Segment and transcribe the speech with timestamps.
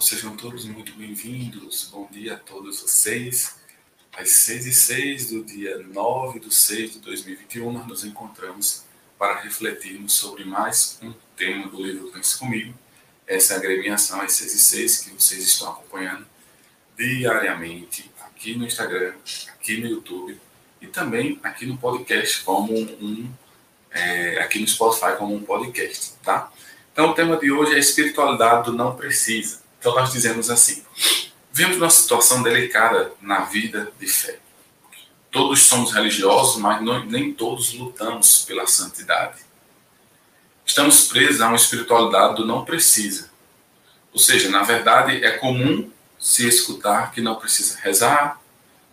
[0.00, 1.88] Sejam todos muito bem-vindos.
[1.90, 3.56] Bom dia a todos vocês.
[4.16, 8.84] Às 6 e 6 do dia 9 de 6 de 2021, nós nos encontramos
[9.18, 12.72] para refletirmos sobre mais um tema do livro Pense Comigo.
[13.26, 16.24] Essa é a agremiação às 6 e 6 que vocês estão acompanhando
[16.96, 19.14] diariamente aqui no Instagram,
[19.48, 20.40] aqui no YouTube
[20.80, 23.28] e também aqui no podcast como um
[23.90, 26.52] é, aqui no Spotify como um podcast, tá?
[26.92, 29.66] Então o tema de hoje é espiritualidade do não precisa.
[29.78, 30.84] Então nós dizemos assim:
[31.52, 34.38] vivemos uma situação delicada na vida de fé.
[35.30, 39.40] Todos somos religiosos, mas não, nem todos lutamos pela santidade.
[40.64, 43.30] Estamos presos a uma espiritualidade do não precisa.
[44.12, 48.40] Ou seja, na verdade, é comum se escutar que não precisa rezar,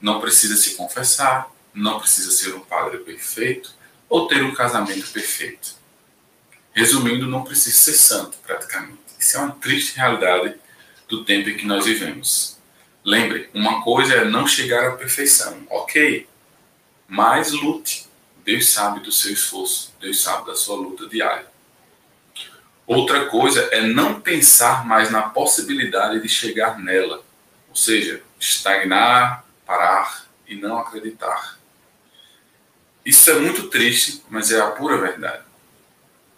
[0.00, 3.72] não precisa se confessar, não precisa ser um padre perfeito
[4.08, 5.74] ou ter um casamento perfeito.
[6.72, 8.98] Resumindo, não precisa ser santo, praticamente.
[9.18, 10.54] Isso é uma triste realidade
[11.10, 12.56] do tempo em que nós vivemos.
[13.04, 16.26] Lembre, uma coisa é não chegar à perfeição, ok,
[17.08, 18.08] mas lute.
[18.44, 21.46] Deus sabe do seu esforço, Deus sabe da sua luta diária.
[22.86, 27.22] Outra coisa é não pensar mais na possibilidade de chegar nela,
[27.68, 31.58] ou seja, estagnar, parar e não acreditar.
[33.04, 35.44] Isso é muito triste, mas é a pura verdade.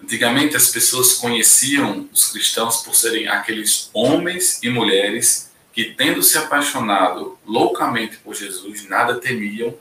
[0.02, 6.36] Antigamente as pessoas conheciam os cristãos por serem aqueles homens e mulheres que, tendo se
[6.36, 9.74] apaixonado loucamente por Jesus, nada temiam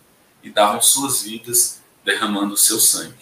[0.43, 3.15] e davam suas vidas derramando seu sangue.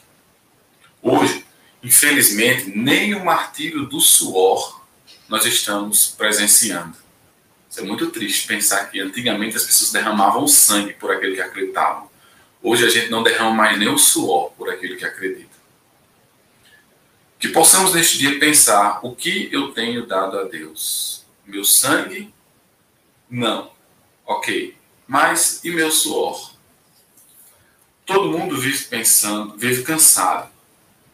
[1.02, 1.46] Hoje,
[1.82, 4.80] infelizmente, nem o martírio do suor
[5.28, 6.98] nós estamos presenciando.
[7.70, 12.10] Isso é muito triste pensar que antigamente as pessoas derramavam sangue por aquele que acreditavam.
[12.62, 15.49] Hoje a gente não derrama mais nem o suor por aquilo que acredita.
[17.40, 21.26] Que possamos neste dia pensar o que eu tenho dado a Deus.
[21.46, 22.34] Meu sangue?
[23.30, 23.72] Não.
[24.26, 24.78] Ok.
[25.08, 26.52] Mas e meu suor?
[28.06, 30.52] Todo mundo vive pensando, vive cansado.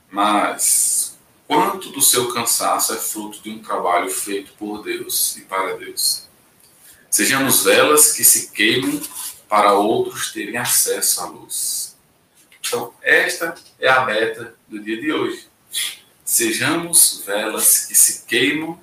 [0.09, 1.16] Mas
[1.47, 6.24] quanto do seu cansaço é fruto de um trabalho feito por Deus e para Deus?
[7.09, 9.00] Sejamos velas que se queimam
[9.47, 11.96] para outros terem acesso à luz.
[12.59, 15.47] Então, esta é a meta do dia de hoje.
[16.35, 18.78] Sejamos velas que se queimam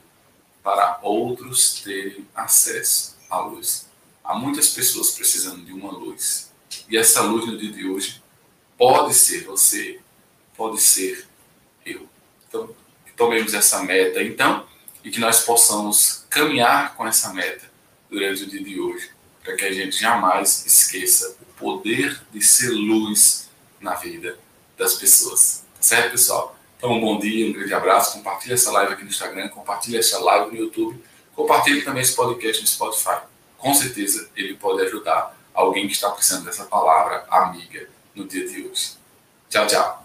[0.62, 3.90] para outros terem acesso à luz.
[4.24, 6.50] Há muitas pessoas precisando de uma luz.
[6.88, 8.22] E essa luz no dia de hoje
[8.78, 10.00] pode ser você,
[10.56, 11.28] pode ser
[11.84, 12.08] eu.
[12.48, 12.74] Então,
[13.18, 14.66] tomemos essa meta então
[15.04, 17.70] e que nós possamos caminhar com essa meta
[18.08, 19.10] durante o dia de hoje
[19.44, 24.38] para que a gente jamais esqueça o poder de ser luz na vida
[24.78, 25.66] das pessoas.
[25.78, 26.61] Certo, pessoal?
[26.82, 28.14] Então, um bom dia, um grande abraço.
[28.14, 31.00] Compartilhe essa live aqui no Instagram, compartilhe essa live no YouTube,
[31.32, 33.20] compartilhe também esse podcast no Spotify.
[33.56, 38.66] Com certeza ele pode ajudar alguém que está precisando dessa palavra amiga no dia de
[38.66, 38.94] hoje.
[39.48, 40.01] Tchau, tchau.